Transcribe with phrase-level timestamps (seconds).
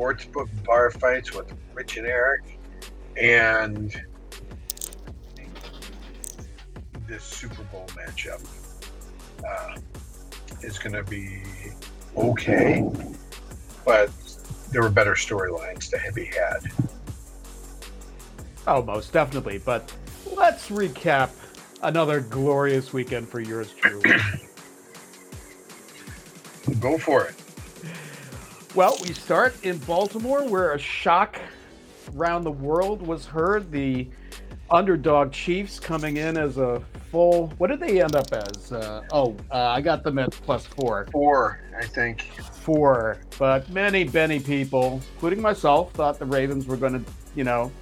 [0.00, 2.58] sportsbook bar fights with Rich and Eric,
[3.16, 3.94] and
[7.06, 8.42] this Super Bowl matchup
[9.46, 9.76] uh,
[10.62, 11.42] is going to be
[12.16, 12.88] okay,
[13.84, 14.10] but
[14.70, 16.60] there were better storylines to be had.
[18.66, 19.58] Oh, most definitely.
[19.58, 19.92] But
[20.34, 21.30] let's recap
[21.82, 24.16] another glorious weekend for yours truly.
[26.78, 27.34] Go for it.
[28.76, 31.40] Well, we start in Baltimore, where a shock
[32.16, 33.72] around the world was heard.
[33.72, 34.06] The
[34.70, 36.80] underdog Chiefs coming in as a
[37.10, 37.48] full.
[37.58, 38.70] What did they end up as?
[38.70, 41.08] Uh, oh, uh, I got them at plus four.
[41.10, 42.22] Four, I think.
[42.62, 43.18] Four.
[43.40, 47.72] But many, many people, including myself, thought the Ravens were going to, you know,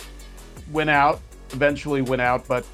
[0.72, 1.20] win out,
[1.50, 2.48] eventually win out.
[2.48, 2.64] But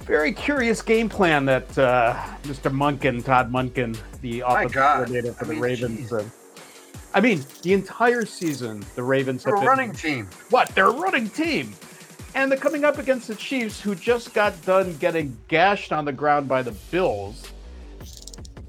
[0.00, 2.12] very curious game plan that uh,
[2.42, 2.70] Mr.
[2.70, 6.12] Monken, Todd Monken, the offensive coordinator for I the mean, Ravens.
[7.14, 10.28] I mean, the entire season, the Ravens they're have a been, running team.
[10.50, 10.68] What?
[10.74, 11.74] They're a running team.
[12.34, 16.12] And they're coming up against the Chiefs, who just got done getting gashed on the
[16.12, 17.52] ground by the Bills.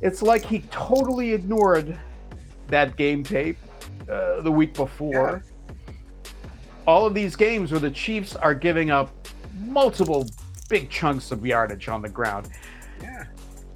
[0.02, 1.98] It's like he totally ignored
[2.68, 3.58] that game tape
[4.10, 5.42] uh, the week before.
[5.46, 6.32] Yeah.
[6.86, 9.10] All of these games where the Chiefs are giving up
[9.62, 10.28] multiple
[10.68, 12.50] big chunks of yardage on the ground.
[13.02, 13.24] Yeah.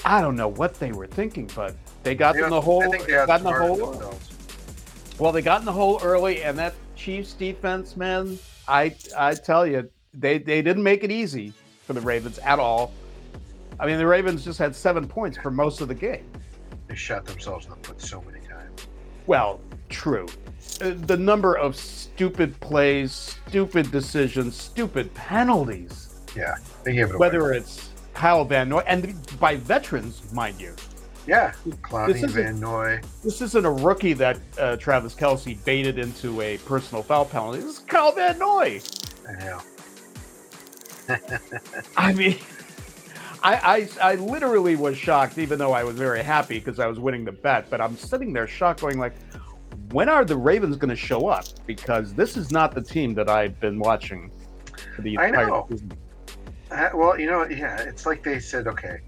[0.03, 2.81] I don't know what they were thinking, but they got in the hole.
[3.07, 4.19] got in the hole.
[5.19, 8.37] Well, they got in the hole early, and that Chiefs defense, man,
[8.67, 11.53] I I tell you, they they didn't make it easy
[11.85, 12.91] for the Ravens at all.
[13.79, 16.25] I mean, the Ravens just had seven points for most of the game.
[16.87, 18.87] They shot themselves in the foot so many times.
[19.25, 19.59] Well,
[19.89, 20.27] true.
[20.81, 26.21] Uh, the number of stupid plays, stupid decisions, stupid penalties.
[26.35, 27.19] Yeah, they gave it away.
[27.19, 30.75] Whether it's Kyle Van Noy, and by veterans, mind you.
[31.27, 33.01] Yeah, Clowney, Van Noy.
[33.21, 37.59] This isn't a rookie that uh, Travis Kelce baited into a personal foul penalty.
[37.59, 38.79] This is Kyle Van Noy.
[39.27, 39.59] I know.
[41.97, 42.37] I mean,
[43.43, 46.97] I, I I literally was shocked, even though I was very happy because I was
[46.97, 47.69] winning the bet.
[47.69, 49.15] But I'm sitting there shocked, going like,
[49.91, 51.45] when are the Ravens going to show up?
[51.65, 54.31] Because this is not the team that I've been watching
[54.95, 55.91] for the entire season.
[56.71, 58.99] Uh, well, you know, yeah, it's like they said, okay,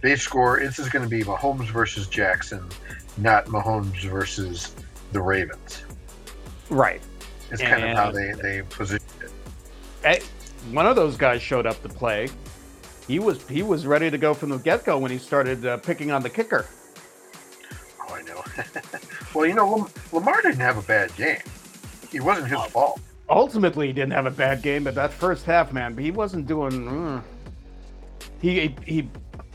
[0.00, 0.60] they score.
[0.60, 2.64] This is going to be Mahomes versus Jackson,
[3.16, 4.74] not Mahomes versus
[5.12, 5.84] the Ravens.
[6.68, 7.02] Right.
[7.50, 9.32] It's kind of how they they position it.
[10.02, 10.20] Hey,
[10.72, 12.28] one of those guys showed up to play.
[13.08, 15.78] He was he was ready to go from the get go when he started uh,
[15.78, 16.66] picking on the kicker.
[18.00, 18.44] Oh, I know.
[19.34, 21.40] well, you know, Lamar didn't have a bad game.
[22.12, 22.68] It wasn't his oh.
[22.68, 23.00] fault
[23.30, 26.88] ultimately he didn't have a bad game, but that first half, man, he wasn't doing.
[26.88, 27.22] Uh,
[28.42, 29.08] he he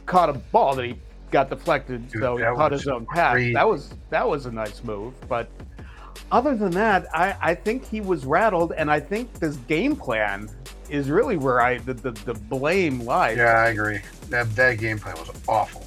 [0.06, 1.00] caught a ball that he
[1.32, 3.38] got deflected, Dude, so he caught his own pass.
[3.54, 5.50] That was that was a nice move, but
[6.32, 10.50] other than that, I, I think he was rattled, and I think this game plan
[10.90, 13.38] is really where I the, the, the blame lies.
[13.38, 14.00] Yeah, I agree.
[14.30, 15.86] That that game plan was awful.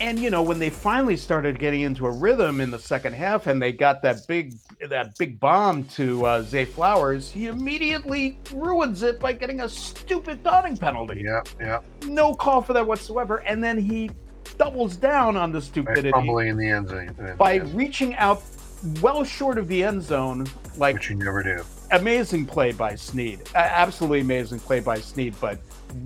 [0.00, 3.46] And you know, when they finally started getting into a rhythm in the second half,
[3.46, 4.54] and they got that big
[4.88, 10.42] that big bomb to uh, Zay Flowers, he immediately ruins it by getting a stupid
[10.44, 11.22] taunting penalty.
[11.24, 11.80] Yeah, yeah.
[12.06, 14.10] No call for that whatsoever, and then he
[14.58, 18.42] doubles down on the stupidity, fumbling in the end zone by reaching out
[19.00, 21.64] well short of the end zone, like which you never do.
[21.92, 25.58] Amazing play by Sneed, absolutely amazing play by Sneed, but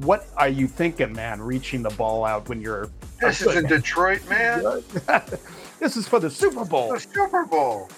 [0.02, 1.40] what are you thinking, man?
[1.40, 4.82] Reaching the ball out when you're this is in Detroit, man.
[5.78, 6.92] this is for the Super Bowl.
[6.92, 7.88] The Super Bowl.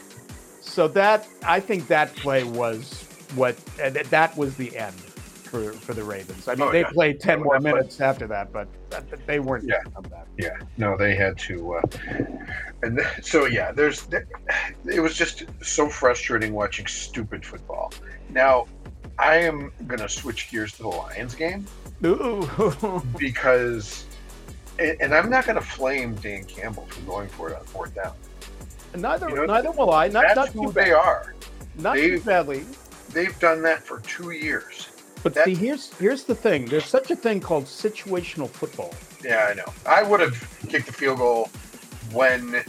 [0.63, 5.93] So that I think that play was what uh, that was the end for for
[5.93, 6.49] the Ravens.
[6.49, 6.91] I mean, oh, they yeah.
[6.91, 8.69] played ten more minutes after that, but
[9.27, 9.65] they weren't.
[9.65, 9.83] Yeah,
[10.39, 10.57] yeah.
[10.79, 11.75] No, they had to.
[11.75, 11.83] Uh,
[12.83, 14.09] and so yeah, there's.
[14.87, 17.93] It was just so frustrating watching stupid football.
[18.31, 18.67] Now,
[19.19, 21.67] I am gonna switch gears to the Lions game.
[22.05, 23.03] Ooh.
[23.19, 24.07] because,
[24.79, 28.15] and, and I'm not gonna flame Dan Campbell for going for it on fourth down.
[28.95, 30.09] Neither, you know, neither will I.
[30.09, 31.35] Not, that's not who they are.
[31.77, 32.65] Not they've, too badly.
[33.13, 34.89] They've done that for two years.
[35.23, 36.67] But that, see, here's here's the thing.
[36.67, 38.93] There's such a thing called situational football.
[39.25, 39.73] Yeah, I know.
[39.87, 41.49] I would have kicked the field goal
[42.13, 42.63] when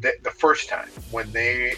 [0.00, 1.76] the, the first time when they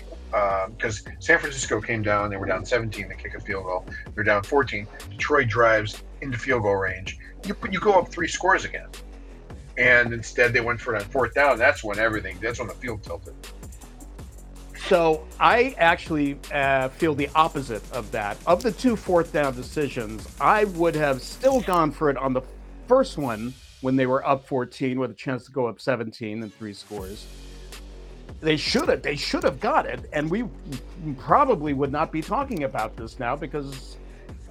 [0.69, 3.09] because um, San Francisco came down, they were down 17.
[3.09, 3.87] They kick a field goal.
[4.15, 4.87] They're down 14.
[5.11, 7.19] Detroit drives into field goal range.
[7.47, 8.89] You you go up three scores again,
[9.77, 11.59] and instead they went for it on fourth down.
[11.59, 12.39] That's when everything.
[12.41, 13.35] That's when the field tilted.
[14.89, 18.37] So I actually uh, feel the opposite of that.
[18.47, 22.43] Of the two fourth down decisions, I would have still gone for it on the
[22.87, 26.55] first one when they were up 14 with a chance to go up 17 and
[26.55, 27.27] three scores.
[28.41, 30.45] they should have they should have got it, and we
[31.19, 33.97] probably would not be talking about this now because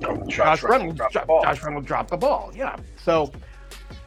[0.01, 1.43] No, Josh, Josh, Reynolds, dropped the Josh, ball.
[1.43, 2.51] Josh Reynolds dropped the ball.
[2.55, 2.75] Yeah.
[3.03, 3.31] So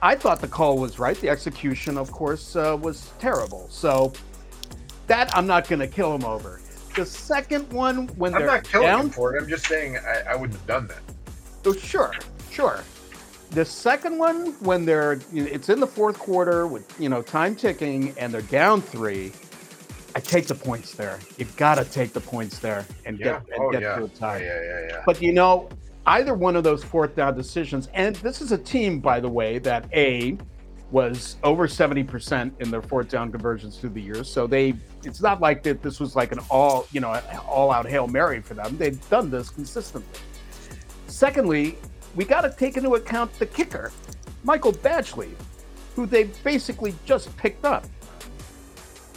[0.02, 1.16] I thought the call was right.
[1.20, 3.68] The execution, of course, uh, was terrible.
[3.70, 4.12] So
[5.06, 6.60] that I'm not going to kill him over.
[6.94, 9.42] The second one, when I'm they're not killing down, him for it.
[9.42, 11.00] I'm just saying I, I wouldn't have done that.
[11.66, 12.12] oh, sure,
[12.50, 12.80] sure.
[13.50, 18.14] The second one, when they're, it's in the fourth quarter with you know time ticking
[18.18, 19.32] and they're down three.
[20.14, 21.18] I take the points there.
[21.36, 23.24] You got to take the points there and Yeah.
[23.24, 23.96] get and oh get yeah.
[23.96, 24.14] to a yeah.
[24.18, 24.38] tie.
[24.40, 24.62] Yeah.
[24.62, 24.86] Yeah.
[24.88, 25.02] Yeah.
[25.04, 25.68] But you know,
[26.06, 29.58] either one of those fourth down decisions, and this is a team, by the way,
[29.58, 30.38] that A
[30.90, 34.30] was over 70% in their fourth down conversions through the years.
[34.30, 34.74] So they
[35.04, 38.40] it's not like that this was like an all, you know, all out Hail Mary
[38.40, 38.76] for them.
[38.76, 40.20] They've done this consistently.
[41.08, 41.76] Secondly,
[42.14, 43.92] we got to take into account the kicker,
[44.44, 45.30] Michael Badgley,
[45.94, 47.84] who they basically just picked up.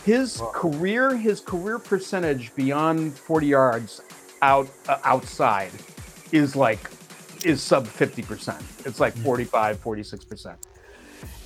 [0.05, 4.01] His Well- career, his career percentage beyond 40 yards
[4.41, 5.71] out uh, outside
[6.31, 6.79] is like
[7.45, 8.85] is sub 50%.
[8.85, 10.55] It's like 45, 46%.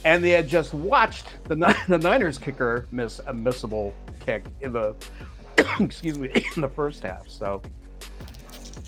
[0.05, 1.55] And they had just watched the
[1.87, 3.93] the Niners kicker miss a missable
[4.25, 4.95] kick in the
[5.79, 7.27] excuse me in the first half.
[7.29, 7.61] So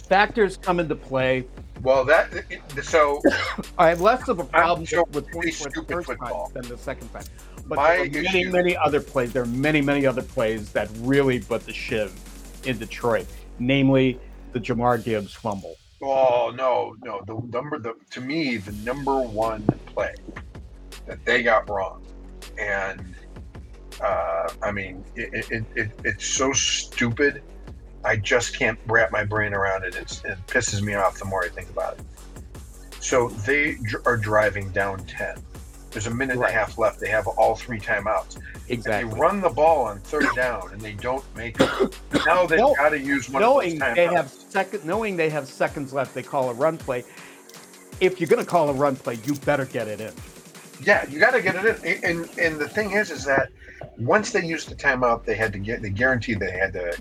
[0.07, 1.45] factors come into play.
[1.81, 2.29] Well, that
[2.83, 3.21] so
[3.77, 6.45] I have less of a problem so with really the first football.
[6.49, 7.23] time than the second time.
[7.67, 9.33] But My there are many, issue- many other plays.
[9.33, 12.13] There are many, many other plays that really put the shiv
[12.65, 13.27] in Detroit,
[13.59, 14.19] namely
[14.53, 15.75] the Jahmyr Gibbs fumble.
[16.01, 17.21] Oh no, no.
[17.25, 20.13] The number, the to me, the number one play
[21.07, 22.03] that they got wrong,
[22.59, 23.15] and
[24.01, 27.41] uh, I mean, it, it, it it's so stupid.
[28.03, 29.95] I just can't wrap my brain around it.
[29.95, 32.05] It's, it pisses me off the more I think about it.
[32.99, 35.37] So they are driving down ten.
[35.91, 36.49] There's a minute Right.
[36.49, 36.99] and a half left.
[36.99, 38.37] They have all three timeouts.
[38.67, 39.09] Exactly.
[39.13, 41.97] They run the ball on third down and they don't make it.
[42.25, 45.29] Now they've No, got to use one knowing of those they have second, knowing they
[45.29, 47.05] have seconds left, they call a run play.
[48.01, 50.11] If you're going to call a run play, you better get it in.
[50.81, 52.03] Yeah, you got to get it in.
[52.03, 53.49] And and the thing is, is that
[53.97, 56.97] once they used the timeout, they had to get they guaranteed they had to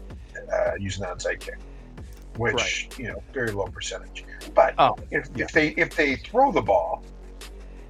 [0.52, 1.58] uh, use an onside kick,
[2.36, 4.24] which you know very low percentage.
[4.54, 5.44] But Oh, if, yeah.
[5.44, 7.02] if they if they throw the ball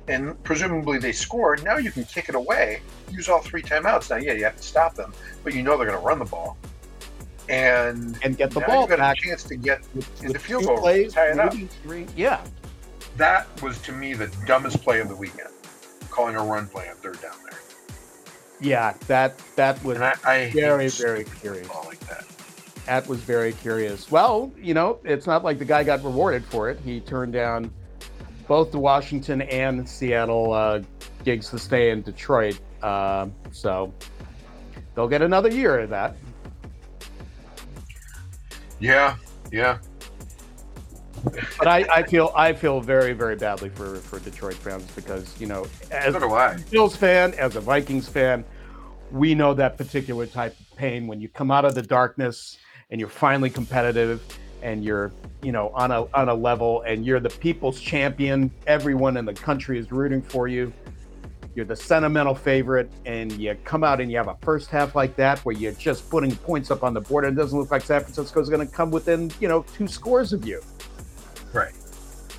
[0.08, 4.10] and presumably they score, now you can kick it away, use all three timeouts.
[4.10, 6.24] Now, yeah, you have to stop them, but you know they're going to run the
[6.26, 6.56] ball,
[7.48, 9.16] and And get the ball you've got back.
[9.18, 11.54] a chance to get with, into field goal plays, tie it up.
[11.82, 12.06] three.
[12.16, 12.42] Yeah,
[13.16, 15.48] That was to me the dumbest play of the weekend,
[16.14, 17.58] calling a run play on third down there.
[18.60, 21.68] yeah, that that was I, I very, very curious.
[21.86, 22.24] like that.
[22.86, 24.10] That was very curious.
[24.10, 26.78] Well, you know, it's not like the guy got rewarded for it.
[26.84, 27.72] He turned down
[28.46, 30.82] both the Washington and Seattle uh,
[31.24, 32.60] gigs to stay in Detroit.
[32.82, 33.92] Uh, so
[34.94, 36.14] they'll get another year of that.
[38.80, 39.16] Yeah,
[39.50, 39.78] yeah.
[41.58, 45.46] But I, I feel I feel very, very badly for, for Detroit fans because, you
[45.46, 48.44] know, as do Bills fan, as a Vikings fan,
[49.10, 52.58] we know that particular type of pain when you come out of the darkness
[52.90, 54.22] and you're finally competitive
[54.62, 55.12] and you're,
[55.42, 58.50] you know, on a on a level and you're the people's champion.
[58.66, 60.72] Everyone in the country is rooting for you.
[61.54, 65.14] You're the sentimental favorite, and you come out and you have a first half like
[65.16, 67.82] that where you're just putting points up on the board, and it doesn't look like
[67.82, 70.60] San Francisco's going to come within, you know, two scores of you.
[71.54, 71.72] Right.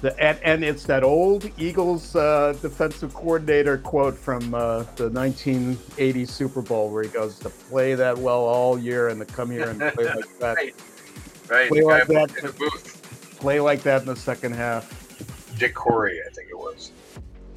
[0.01, 6.25] The, and, and it's that old Eagles uh, defensive coordinator quote from uh, the 1980
[6.25, 9.69] Super Bowl where he goes, to play that well all year and to come here
[9.69, 10.55] and play like that.
[10.57, 10.75] Right.
[11.49, 11.69] Right.
[11.69, 12.37] Play the like that.
[12.37, 13.37] in the booth.
[13.39, 14.91] Play like that in the second half.
[15.57, 16.91] Dick Corey, I think it was.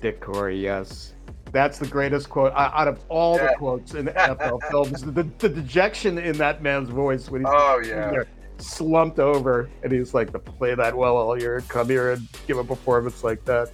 [0.01, 1.15] Dick Corey, yes.
[1.51, 5.03] That's the greatest quote I- out of all the quotes in NFL films.
[5.13, 8.11] The, the dejection in that man's voice when he's Oh yeah.
[8.11, 8.27] there
[8.59, 12.59] slumped over and he's like, to play that well all year, come here and give
[12.59, 13.71] a performance like that.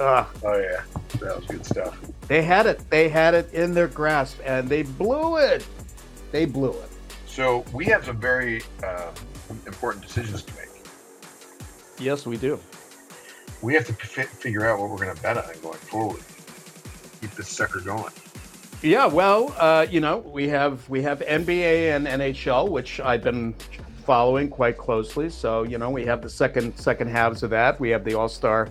[0.00, 0.28] Ah.
[0.44, 0.82] Oh yeah.
[1.20, 1.98] That was good stuff.
[2.26, 2.80] They had it.
[2.90, 5.66] They had it in their grasp, and they blew it.
[6.32, 6.90] They blew it.
[7.26, 9.14] So we have some very um,
[9.66, 10.68] important decisions to make.
[11.98, 12.58] Yes, we do.
[13.62, 16.22] We have to fi- figure out what we're going to bet on going forward.
[17.20, 18.12] Keep this sucker going.
[18.82, 19.06] Yeah.
[19.06, 23.54] Well, uh, you know, we have we have NBA and NHL, which I've been
[24.04, 25.28] following quite closely.
[25.30, 27.78] So you know, we have the second second halves of that.
[27.80, 28.68] We have the All Star.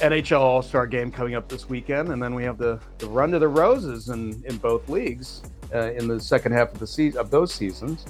[0.00, 3.30] NHL All Star game coming up this weekend, and then we have the, the run
[3.30, 7.20] to the roses in, in both leagues uh, in the second half of the season
[7.20, 8.04] of those seasons.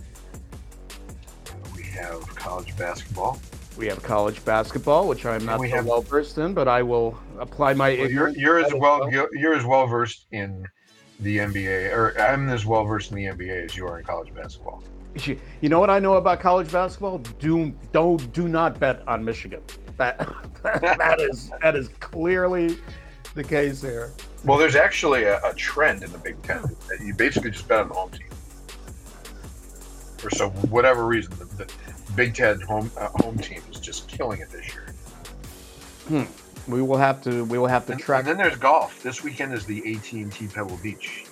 [1.77, 3.39] We have college basketball.
[3.77, 6.83] We have college basketball, which I'm not we so have- well versed in, but I
[6.83, 7.97] will apply my.
[7.99, 10.67] Well, you're you're as well you're, you're as well versed in
[11.21, 14.35] the NBA, or I'm as well versed in the NBA as you are in college
[14.35, 14.83] basketball.
[15.61, 17.19] You know what I know about college basketball?
[17.39, 19.63] Do don't do not bet on Michigan.
[19.97, 20.19] That
[20.63, 22.77] that is that is clearly
[23.35, 24.13] the case there.
[24.45, 27.81] Well, there's actually a, a trend in the Big Ten that you basically just bet
[27.81, 28.29] on the home team,
[30.19, 31.73] for so whatever reason, the, the
[32.15, 34.95] Big Ten home uh, home team is just killing it this year.
[36.09, 36.71] Hmm.
[36.71, 38.21] We will have to we will have to And, track.
[38.21, 39.03] and then there's golf.
[39.03, 41.25] This weekend is the AT&T Pebble Beach.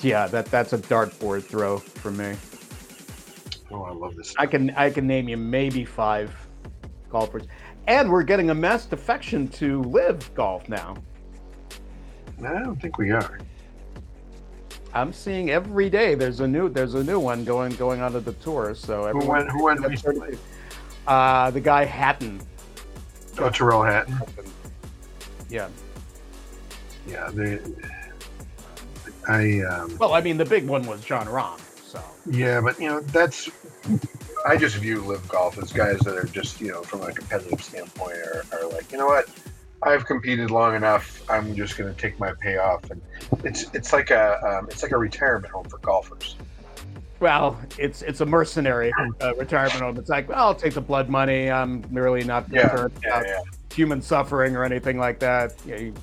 [0.00, 2.36] Yeah, that that's a dartboard throw for me.
[3.70, 4.34] Oh, I love this.
[4.38, 6.34] I can I can name you maybe five
[7.10, 7.44] golfers,
[7.86, 10.96] and we're getting a mass defection to LIV Golf now.
[12.44, 13.38] I don't think we are.
[14.94, 18.32] I'm seeing every day there's a new there's a new one going going onto the
[18.34, 18.74] tour.
[18.74, 19.50] So Who everyone, went?
[19.50, 20.38] Who went recently?
[21.06, 22.40] uh, the guy Hatton.
[23.38, 24.18] Oh, Tyrrell Hatton.
[25.50, 25.68] Yeah.
[27.06, 27.58] Yeah, they.
[29.28, 31.60] I um, Well, I mean, the big one was Jon Rahm.
[31.96, 33.48] So yeah, but you know that's.
[34.46, 37.62] I just view LIV Golf as guys that are just you know from a competitive
[37.62, 39.28] standpoint are, are like you know what,
[39.82, 41.22] I've competed long enough.
[41.30, 43.00] I'm just going to take my payoff, and
[43.44, 46.36] it's it's like a um, it's like a retirement home for golfers.
[47.18, 49.96] Well, it's it's a mercenary uh, retirement home.
[49.96, 51.50] It's like, well, I'll take the blood money.
[51.50, 53.40] I'm really not Yeah, concerned yeah, about yeah.
[53.72, 55.54] human suffering or anything like that.
[55.64, 55.76] Yeah.
[55.76, 55.94] you-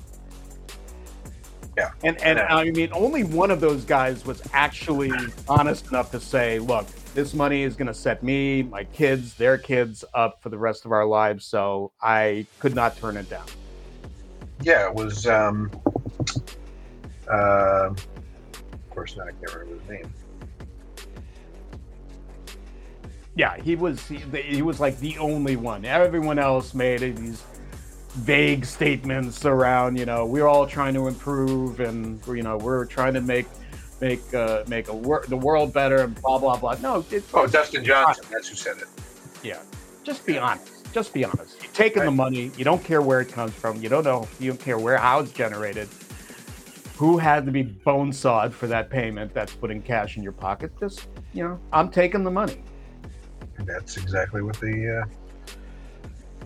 [1.76, 2.62] Yeah, And and I.
[2.62, 5.12] I mean, only one of those guys was actually
[5.48, 9.58] honest enough to say, "Look, this money is going to set me, my kids, their
[9.58, 13.46] kids up for the rest of our lives." So I could not turn it down.
[14.62, 15.26] Yeah, it was.
[15.26, 15.70] Um,
[17.28, 19.26] uh, of course, not.
[19.26, 20.12] I can't remember his name.
[23.36, 25.84] Yeah, he was he, he was like the only one.
[25.84, 27.42] Everyone else made these
[28.14, 33.14] vague statements around, you know, we're all trying to improve and you know, we're trying
[33.14, 33.46] to make
[34.00, 36.76] make uh, make a wor- the world better and blah blah blah.
[36.82, 38.24] No, it, Oh, Dustin Johnson.
[38.30, 38.88] That's who said it.
[39.42, 39.62] yeah.
[40.04, 40.92] Just be honest.
[40.92, 41.60] Just be honest.
[41.62, 42.52] You're taking the money.
[42.56, 43.82] You don't care where it comes from.
[43.82, 44.28] You don't know.
[44.38, 45.88] You don't care where how it's generated.
[46.96, 49.34] Who had to be bone sawed for that payment?
[49.34, 50.70] That's putting cash in your pocket.
[50.78, 52.62] Just you know, I'm taking the money.
[53.56, 55.06] And that's exactly what the Uh,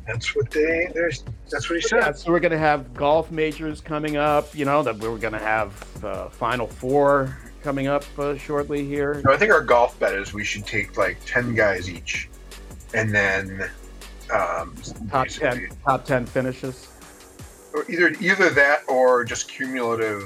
[0.08, 0.90] that's what they.
[0.94, 1.22] There's.
[1.50, 1.96] That's what he said.
[1.98, 2.18] Yeah, said.
[2.18, 4.54] so we're going to have golf majors coming up.
[4.56, 9.20] You know that we're going to have uh, Final Four coming up uh, shortly here.
[9.22, 12.28] So I think our golf bet is we should take like ten guys each,
[12.94, 13.70] and then
[14.32, 14.74] um,
[15.10, 16.88] Top ten, top ten finishes.
[17.74, 20.24] or either either that or just cumulative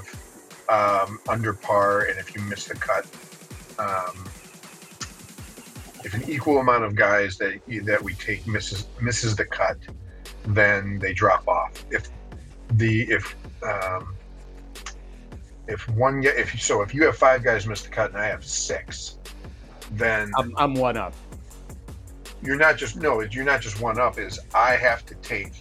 [0.68, 3.04] um, under par, and if you miss the cut,
[3.80, 4.24] um,
[6.04, 9.78] if an equal amount of guys that that we take misses misses the cut,
[10.46, 11.84] then they drop off.
[11.90, 12.08] If
[12.72, 14.16] the if um,
[15.68, 18.26] if one if you, so if you have five guys miss the cut and I
[18.26, 19.18] have six,
[19.92, 21.14] then I'm, I'm one up.
[22.42, 25.52] you're not just no you're not just one up is i have to take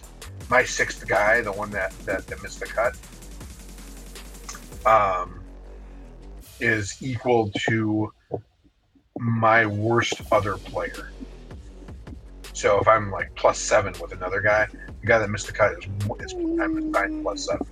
[0.50, 2.96] my sixth guy the one that that, that missed the cut
[4.86, 5.40] um
[6.60, 8.12] is equal to
[9.18, 11.10] my worst other player
[12.52, 14.66] so if i'm like plus seven with another guy
[15.00, 15.86] the guy that missed the cut is,
[16.20, 17.66] is i'm nine plus seven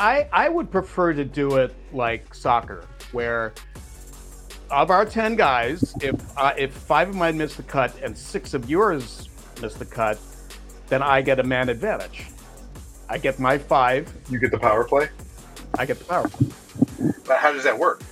[0.00, 3.52] I I would prefer to do it like soccer, where
[4.70, 8.54] of our ten guys, if uh, if five of mine miss the cut and six
[8.54, 9.28] of yours
[9.60, 10.20] miss the cut,
[10.86, 12.26] then I get a man advantage.
[13.08, 14.12] I get my five.
[14.30, 15.08] you get the power play
[15.78, 16.28] I get the power.
[16.28, 16.48] play.
[17.26, 18.02] but how does that work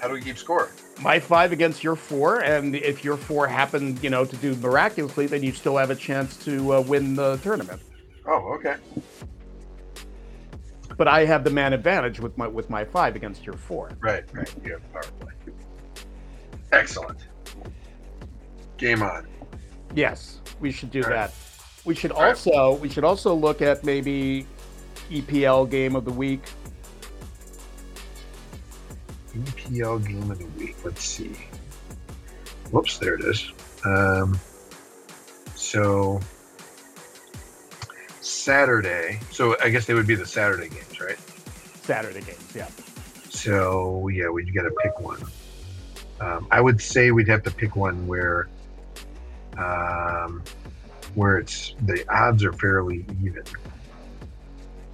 [0.00, 0.70] how do we keep score
[1.04, 5.26] my five against your four, and if your four happen, you know, to do miraculously,
[5.26, 7.80] then you still have a chance to uh, win the tournament.
[8.26, 8.76] oh okay
[10.96, 13.90] But I have the man advantage with my with my five against your four.
[14.00, 14.52] Right, right.
[14.64, 15.32] You have the power play.
[16.72, 17.18] Excellent.
[18.78, 19.26] Game on.
[19.94, 21.28] Yes, we should do All right.
[21.30, 21.32] that.
[21.84, 22.30] We should All right.
[22.30, 24.46] also we should also look at maybe
[25.10, 26.42] EPL game of the week.
[29.34, 30.76] EPL game of the week.
[30.84, 31.36] Let's see.
[32.70, 33.52] Whoops, there it is.
[33.84, 34.38] Um,
[35.54, 36.20] so
[38.20, 39.20] Saturday.
[39.30, 41.18] So I guess they would be the Saturday games, right?
[41.82, 42.68] Saturday games, yeah.
[43.30, 45.22] So yeah, we'd got to pick one.
[46.20, 48.48] Um, I would say we'd have to pick one where,
[49.58, 50.42] um,
[51.14, 53.42] where it's the odds are fairly even.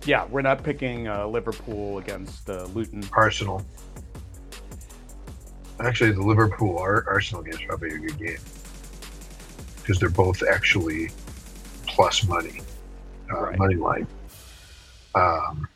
[0.06, 3.04] Yeah, we're not picking uh, Liverpool against uh, Luton.
[3.12, 3.64] Arsenal.
[5.82, 8.38] Actually, the Liverpool Arsenal game is probably a good game
[9.76, 11.10] because they're both actually
[11.86, 12.60] plus money,
[13.32, 13.58] uh, Right.
[13.58, 14.06] money line.
[15.14, 15.66] Um,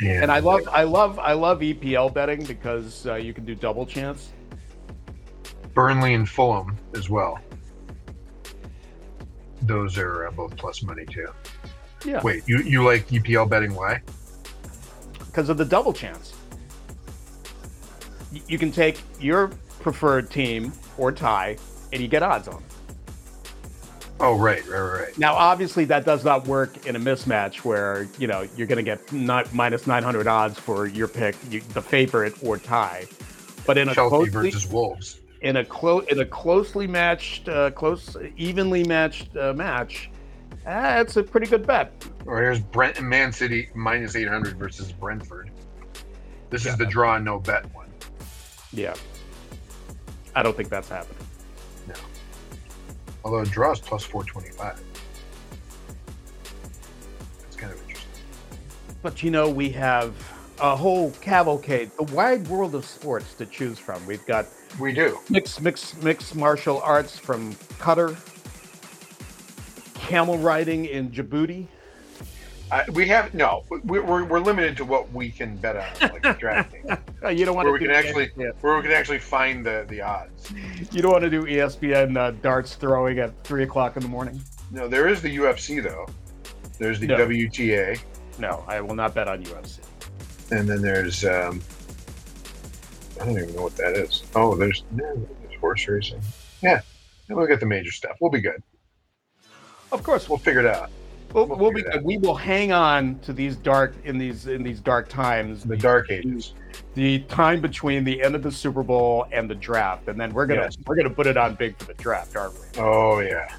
[0.00, 0.22] Yeah.
[0.22, 3.86] And I love, I love, I love EPL betting because uh, you can do double
[3.86, 4.30] chance.
[5.72, 7.38] Burnley and Fulham as well.
[9.62, 11.28] Those are uh, both plus money too.
[12.04, 12.20] Yeah.
[12.22, 13.72] Wait, you you like EPL betting?
[13.74, 14.02] Why?
[15.26, 16.32] because of the double chance.
[18.48, 19.48] You can take your
[19.80, 21.56] preferred team or tie,
[21.92, 22.62] and you get odds on it.
[24.20, 25.18] Oh, right, right, right.
[25.18, 28.82] Now, obviously, that does not work in a mismatch where you know you're going to
[28.84, 33.06] get not minus 900 odds for your pick, you, the favorite or tie.
[33.66, 35.20] But in a Chelsea closely, versus Wolves.
[35.42, 40.10] in a close in a closely matched, uh, close evenly matched uh, match,
[40.64, 41.92] uh, it's a pretty good bet.
[42.24, 45.50] Or here's Brent and Man City minus 800 versus Brentford.
[46.50, 46.72] This Yeah.
[46.72, 47.83] is the draw no bet one.
[48.74, 48.94] Yeah,
[50.34, 51.24] I don't think that's happening.
[51.86, 51.94] No.
[53.24, 54.82] Although a draw is plus 425.
[57.46, 58.10] It's kind of interesting.
[59.02, 60.14] But you know, we have
[60.60, 64.04] a whole cavalcade, the wide world of sports to choose from.
[64.06, 64.46] We've got
[64.80, 65.18] We do.
[65.30, 68.16] mixed, mixed, mixed martial arts from Qatar,
[69.94, 71.68] camel riding in Djibouti.
[72.70, 73.62] Uh, we have no.
[73.68, 76.90] we- We're, we're limited to what we can bet on, like drafting,
[77.22, 78.50] Uh, you don't want where to we do can actually yeah.
[78.62, 80.50] where we can actually find the the odds.
[80.90, 84.40] you don't want to do ESPN uh, darts throwing at three o'clock in the morning.
[84.70, 86.06] No, there is the UFC though.
[86.78, 87.18] There's the No.
[87.18, 88.00] WTA,
[88.38, 89.78] No, I will not bet on UFC.
[90.50, 91.60] and then there's um,
[93.20, 94.24] I don't even know what that is.
[94.34, 95.18] Oh, there's, there's
[95.60, 96.20] horse racing.
[96.62, 96.80] Yeah,
[97.28, 98.16] we'll get the major stuff.
[98.20, 98.60] We'll be good.
[99.92, 100.90] Of course, We'll figure it out.
[101.34, 102.02] We'll, we'll we'll be good.
[102.02, 105.64] We will hang on to these dark in these in these dark times.
[105.64, 106.54] The dark ages.
[106.94, 110.46] the time between the end of the Super Bowl and the draft, and then we're
[110.46, 110.78] gonna Yes.
[110.86, 112.80] we're gonna put it on big for the draft, aren't we?
[112.80, 113.54] Oh yeah.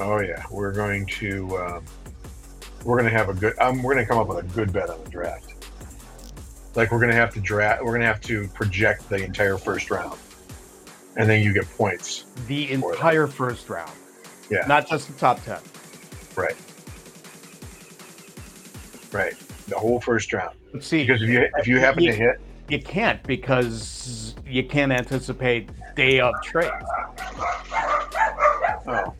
[0.00, 0.42] Oh yeah.
[0.50, 1.84] We're going to um,
[2.84, 3.56] we're to have a good.
[3.60, 5.54] Um, we're to come up with a good bet on the draft.
[6.74, 7.82] Like we're going to have to draft.
[7.82, 10.18] We're to have to project the entire first round,
[11.16, 12.24] and then you get points.
[12.48, 12.94] The For that.
[12.94, 13.92] entire first round,
[14.50, 14.64] Yeah.
[14.66, 15.58] not just the top ten.
[16.36, 16.56] Right.
[19.12, 19.34] Right.
[19.68, 20.56] The whole first round.
[20.72, 24.92] Let's see, Because if you if you happen to hit, you can't because you can't
[24.92, 26.72] anticipate day of trades.
[28.86, 29.14] oh,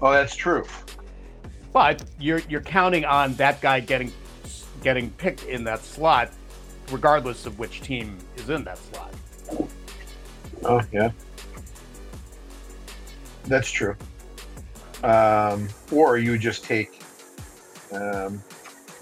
[0.00, 0.64] oh, that's true.
[1.72, 4.10] But you're you're counting on that guy getting
[4.82, 6.30] getting picked in that slot,
[6.90, 9.14] regardless of which team is in that slot.
[10.64, 11.10] Oh yeah,
[13.44, 13.94] that's true.
[15.02, 17.02] Um, or you just take.
[17.92, 18.42] Um,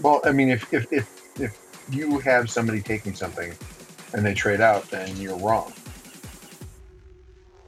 [0.01, 1.59] well, I mean, if if if if
[1.91, 3.53] you have somebody taking something,
[4.13, 5.73] and they trade out, then you're wrong.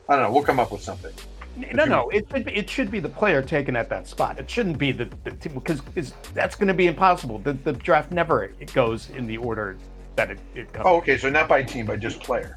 [0.09, 0.33] I don't know.
[0.33, 1.13] We'll come up with something.
[1.75, 4.39] No, no, it should be, it should be the player taken at that spot.
[4.39, 5.83] It shouldn't be the, the team because
[6.33, 7.41] that's going to be impossible.
[7.41, 9.77] The, the draft never it goes in the order
[10.15, 10.87] that it, it comes.
[10.87, 11.19] Oh, okay.
[11.19, 12.57] So not by team, but just player.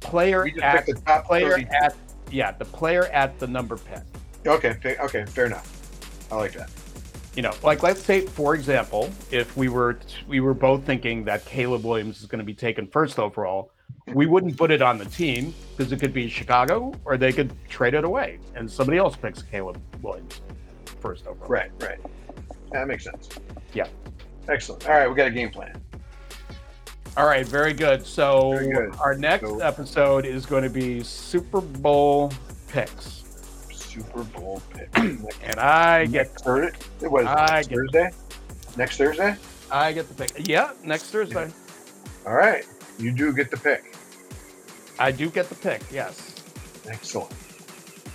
[0.00, 1.66] player at the top player 30.
[1.70, 1.96] at
[2.30, 4.02] yeah, the player at the number pick.
[4.46, 4.76] Okay.
[5.00, 5.24] Okay.
[5.26, 5.68] Fair enough.
[6.30, 6.70] I like that.
[7.34, 11.44] You know, like let's say for example, if we were we were both thinking that
[11.46, 13.70] Caleb Williams is going to be taken first overall,
[14.12, 17.52] we wouldn't put it on the team because it could be Chicago or they could
[17.68, 20.40] trade it away and somebody else picks Caleb Williams
[21.00, 21.48] first overall.
[21.48, 21.70] Right.
[21.80, 21.98] Right.
[22.72, 23.28] That makes sense.
[23.72, 23.86] Yeah.
[24.48, 24.86] Excellent.
[24.86, 25.08] All right.
[25.08, 25.80] We got a game plan.
[27.16, 28.06] All right, very good.
[28.06, 28.96] So Very good.
[28.98, 32.32] our next So- episode is going to be Super Bowl
[32.68, 33.21] picks,
[33.92, 34.88] Super Bowl pick.
[34.96, 36.78] and I get Thursday.
[37.02, 38.10] It was I Thursday.
[38.76, 39.36] Next Thursday.
[39.70, 40.48] I get the pick.
[40.48, 41.50] Yeah, next Thursday.
[42.26, 42.64] All right.
[42.98, 43.94] You do get the pick.
[44.98, 45.82] I do get the pick.
[45.90, 46.36] Yes.
[46.88, 47.32] Excellent.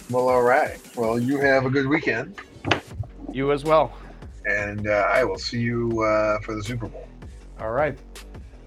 [0.09, 0.79] Well, all right.
[0.95, 2.39] Well, you have a good weekend,
[3.31, 3.93] You as well.
[4.45, 7.07] and uh, I will see you uh, for the Super Bowl.
[7.59, 7.97] All right.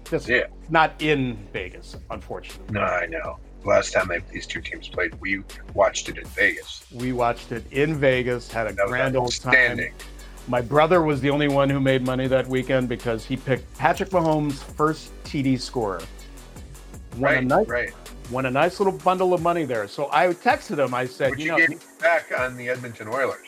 [0.05, 0.43] Just Yeah.
[0.69, 2.73] not in Vegas, unfortunately.
[2.73, 3.39] No, I know.
[3.63, 5.43] Last time they, these two teams played, we
[5.73, 6.83] watched it in Vegas.
[6.93, 9.79] We watched it in Vegas, had a grand old time.
[10.47, 14.09] My brother was the only one who made money that weekend because he picked Patrick
[14.09, 16.01] Mahomes' first TD scorer.
[17.17, 17.93] Won a Right, nice, right.
[18.31, 19.87] won a nice little bundle of money there.
[19.87, 20.93] So I texted him.
[20.95, 23.47] I said, But you you know, gave back on the Edmonton Oilers.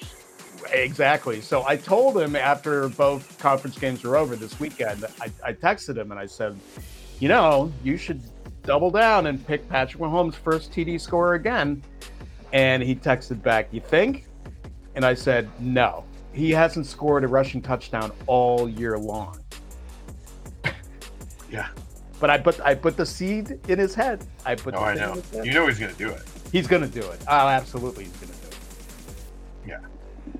[0.71, 1.41] Exactly.
[1.41, 5.97] So I told him after both conference games were over this weekend, I, I texted
[5.97, 6.57] him and I said,
[7.19, 8.21] you know, you should
[8.63, 11.81] double down and pick Patrick Mahomes' first TD scorer again.
[12.51, 14.25] And he texted back, you think?
[14.95, 16.05] And I said, no.
[16.33, 19.39] He hasn't scored a rushing touchdown all year long.
[21.51, 21.67] Yeah.
[22.19, 24.25] But I put I put the seed in his head.
[24.43, 25.21] I put Oh, the I know.
[25.43, 26.23] You know he's going to do it.
[26.51, 27.19] He's gonna do it.
[27.27, 28.57] Oh, absolutely he's gonna do it.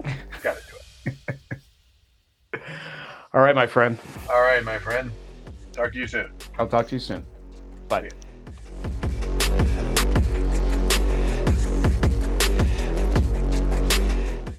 [0.06, 1.12] Yeah, Got to do
[2.54, 2.62] it.
[3.34, 4.00] All right, my friend.
[4.32, 5.12] All right, my friend.
[5.72, 6.32] Talk to you soon.
[6.58, 7.24] I'll talk to you soon.
[7.94, 8.10] паре.